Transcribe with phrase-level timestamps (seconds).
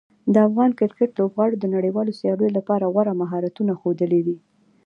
[0.33, 4.37] د افغان کرکټ لوبغاړو د نړیوالو سیالیو لپاره غوره مهارتونه ښودلي دي.